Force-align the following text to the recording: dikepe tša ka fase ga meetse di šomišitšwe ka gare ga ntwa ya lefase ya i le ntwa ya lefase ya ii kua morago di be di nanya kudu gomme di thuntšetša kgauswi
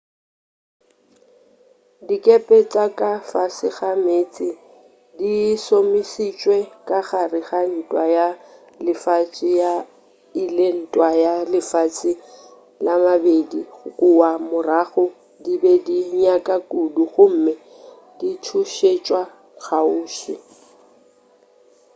dikepe 2.07 2.57
tša 2.71 2.85
ka 2.99 3.11
fase 3.29 3.67
ga 3.77 3.91
meetse 4.05 4.49
di 5.17 5.33
šomišitšwe 5.65 6.57
ka 6.87 6.99
gare 7.09 7.39
ga 7.47 7.61
ntwa 7.75 8.03
ya 8.15 8.27
lefase 8.85 9.47
ya 9.61 9.73
i 10.43 10.45
le 10.55 10.67
ntwa 10.79 11.09
ya 11.23 11.33
lefase 11.53 12.11
ya 12.85 12.93
ii 13.33 13.69
kua 13.99 14.29
morago 14.49 15.03
di 15.43 15.53
be 15.61 15.73
di 15.85 15.97
nanya 16.09 16.55
kudu 16.69 17.03
gomme 17.13 17.53
di 18.19 18.29
thuntšetša 18.45 19.21
kgauswi 19.63 20.35